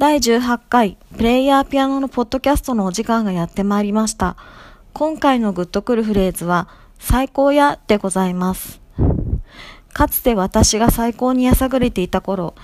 [0.00, 4.38] 第18回プレイヤーピアノのポッドキャストのお時間がやってまいりました。
[4.94, 6.68] 今回のグッとくるフレーズは
[6.98, 8.80] 最高やでございます。
[9.92, 12.54] かつて私が最高にやさぐれていた頃、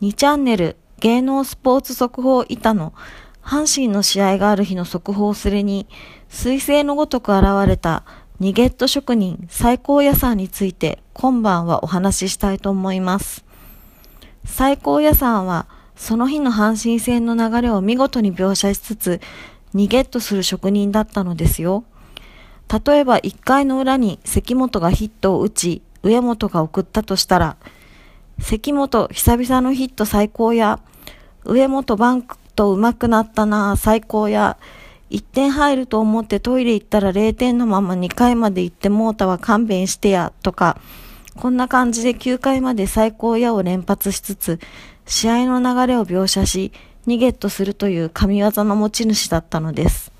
[0.00, 2.94] 2チャンネル芸能スポーツ速報板の
[3.42, 5.86] 阪神の試合がある日の速報すれに、
[6.30, 8.04] 彗星のごとく現れた
[8.40, 13.44] ニゲット職人最高屋さんについて今晩はお話ししたいと思います。
[14.46, 19.20] 最高屋さんはその日の阪神戦の流れを見事に描写しつつ、
[19.72, 21.84] ニゲットする職人だったのですよ。
[22.86, 27.56] 例えば1回の裏に関本がヒットを打ち、上本が送ったとしたら、
[28.38, 30.80] 関本久々のヒット最高や、
[31.44, 34.58] 上本バンクと上手くなったな最高や、
[35.10, 40.78] 1点入ると思ってトイレ行ったら0点のまま2回まで行ってモータは勘弁してや、とか、
[41.36, 44.58] こんな感じで9回まで最高やを連発しつつ、
[45.06, 46.72] 試合の流れを描写し、
[47.06, 50.12] ニゲットするという神業の持ち主だったのです。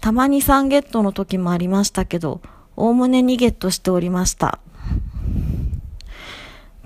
[0.00, 2.40] たまに3ゲットの時もありましたけど、
[2.76, 4.58] おおむね2ゲットしておりました。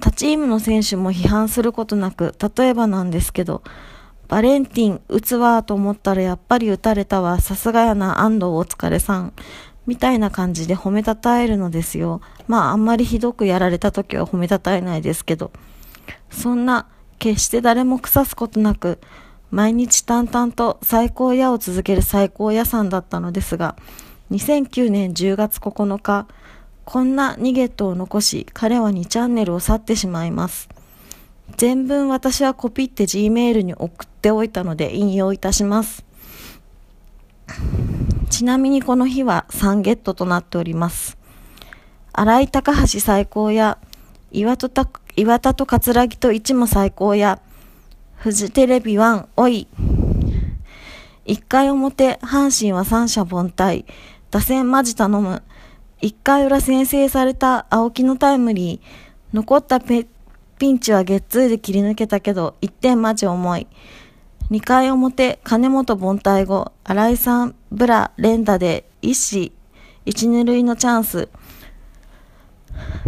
[0.00, 3.62] 他チームの選手も批判することなく、例えばなんですけど、
[4.28, 9.32] バレンティン打つわと思ったらやっぱり打たれたわ、さすがやな安藤お疲れさん。
[9.86, 12.20] みたいな感じで褒めたたえるのですよ。
[12.48, 15.50] まああんまりひどくやられた時は褒めたたえないですけど。
[16.30, 16.86] そんな、
[17.18, 18.98] 決して誰も腐すことなく、
[19.50, 23.76] 毎日淡々と最高屋を続ける最高屋さんだったのですが、
[24.30, 26.26] 2009年10月9日、
[26.84, 30.68] こんなニゲットを残し、彼は2チャンネルを去ってしまいます。
[31.56, 36.04] 全文私はコピって Gmail に送っておいたので引用いたします。
[38.30, 41.16] ちなみにこの日は3ゲットとなっております。
[42.12, 43.78] 荒井高橋最高や、
[44.34, 47.38] 岩戸た岩田と桂木と一も最高や、
[48.16, 49.68] フジテレビ1おい。
[51.26, 53.84] 1回表、阪神は三者凡退。
[54.32, 55.44] 打線マジ頼む。
[56.02, 58.86] 1回裏先制された青木のタイムリー。
[59.32, 60.08] 残ったペ
[60.58, 63.68] ピンチはゲッツーで切り抜けたけど、1点マジ重い。
[64.50, 69.52] 2回表、金本凡退後、新井さん、ブラ、連打で、一死、
[70.04, 71.28] 一二塁のチャンス。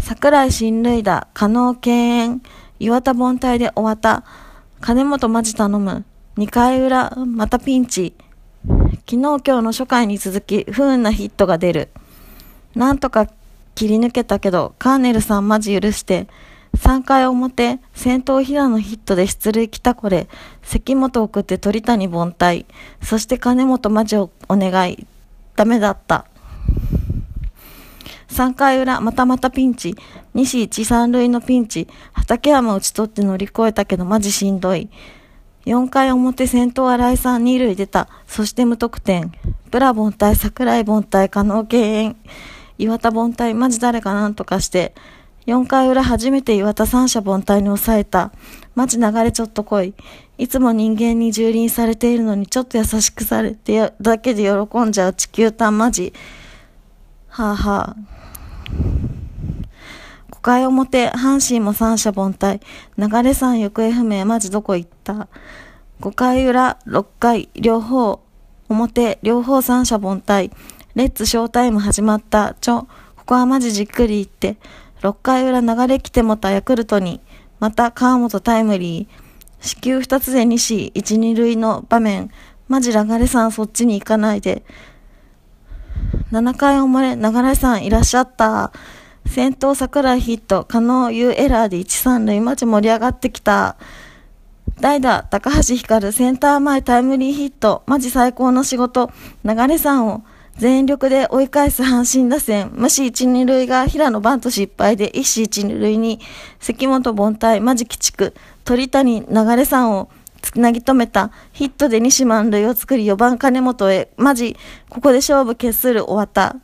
[0.08, 2.42] 桜井新塁打、加納敬遠、
[2.78, 4.22] 岩田凡退で終わった。
[4.80, 6.04] 金本マジ頼む。
[6.36, 8.14] 2回裏、またピンチ。
[8.64, 11.88] 昨日今日の初回に続き、不運なヒットが出る。
[12.76, 13.26] なんとか
[13.74, 16.28] 切り抜けたけど、カーネルさんマジ許して、
[16.76, 20.28] 3回表、先頭平野ヒットで出塁来たこれ、
[20.62, 22.66] 関本送って鳥谷凡退、
[23.02, 25.04] そして金本マジをお願い。
[25.56, 26.26] ダメだった。
[28.28, 29.94] 3回裏、またまたピンチ。
[30.34, 31.88] 西一三塁のピンチ。
[32.12, 34.88] 畠山打ち取って乗り越えたけどマジしんどい。
[35.66, 38.08] 4回表先頭新井さん二塁出た。
[38.26, 39.32] そして無得点。
[39.70, 42.16] ブラ凡退、桜井凡退、加納敬遠。
[42.78, 44.94] 岩田凡退、マジ誰かなんとかして。
[45.46, 48.32] 4回裏初めて岩田三者凡退に抑えた。
[48.74, 49.94] マジ流れちょっと来い。
[50.38, 56.12] いつも人間に蹂躙されているのにちょっと優しくされてだけで喜んじゃう地球端マジ。
[57.28, 58.15] はあはあ。
[60.46, 62.60] 5回表、阪神も三者凡退。
[62.96, 65.26] 流れさん行方不明、マジどこ行った
[66.00, 68.20] ？5回裏、6回、両方、
[68.68, 70.52] 表、両方三者凡退。
[70.94, 72.54] レッツショータイム始まった。
[72.60, 72.86] ちょ、
[73.16, 74.56] ここはマジじっくり言って。
[75.02, 77.20] 6回裏流れ来てもたヤクルトに。
[77.58, 79.66] また川本タイムリー。
[79.66, 82.30] 四球2つで西、1、2塁の場面。
[82.68, 84.62] マジ流れさんそっちに行かないで。
[86.30, 88.72] 7回表、流れさんいらっしゃった。
[89.26, 93.76] 先頭桜井ヒット、加納優エラーで1、3塁、マジ盛り上がってきた。
[94.80, 99.10] 代打、高橋光、センター前タイムリーヒット、マジ最高の仕事。
[99.44, 100.22] 流れさんを
[100.56, 102.70] 全力で追い返す阪神打線。
[102.74, 106.20] 無視1、2塁が平野バント失敗で1死1、2塁に
[106.58, 108.34] 関本凡退、マジ鬼畜。
[108.64, 110.08] 鳥谷、流れさんを
[110.40, 111.30] つなぎ止めた。
[111.52, 114.10] ヒットで西満塁を作り4番金本へ。
[114.16, 114.56] マジ、
[114.88, 116.56] ここで勝負決する終わった。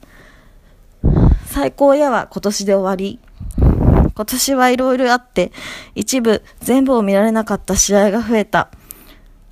[1.52, 3.20] 最高やは今年で終わり。
[4.14, 5.52] 今年はいろいろあって、
[5.94, 8.70] 一部全部を見られなかった試合が増えた。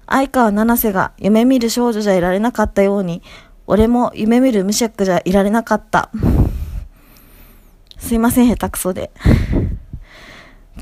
[0.07, 3.21] 相川七瀬が夢見る少女じゃいられなかったように、
[3.67, 6.11] 俺も夢見る無職じゃいられなかった。
[7.99, 9.11] すいません、下手くそで。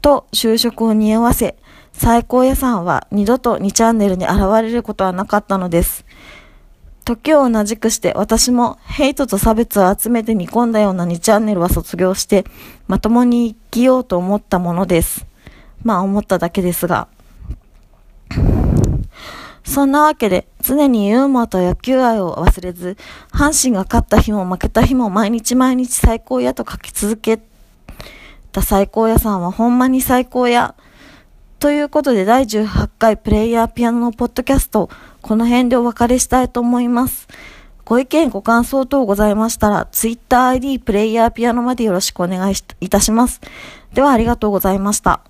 [0.01, 1.57] と、就職を匂わせ、
[1.93, 6.05] 最高屋さんは二度と2チャンネルに現れることはなかったのです。
[7.09, 12.45] 時を同じくして私もヘイトと差別を集めて煮込んだような2チャンネルは卒業して
[12.87, 15.25] まともに生きようと思ったものです。
[15.83, 17.09] まあ思っただけですが。
[19.65, 22.99] そんなわけで、常にユーモアと野球愛を忘れず、
[23.31, 27.41] 阪神が勝った日も負けた日も毎日毎日最高やと書き続け
[28.53, 30.75] た最高屋さんはほんまに最高や。
[31.59, 34.91] ということで第18回プレイヤーピアノのポッドキャスト、
[35.23, 37.29] この辺でお別れしたいと思います。
[37.85, 43.41] ご意見、ご感想等ございましたら、TwitterID プレイヤーピアノまでよろしくお願いいたします。
[43.95, 45.21] ではありがとうございました。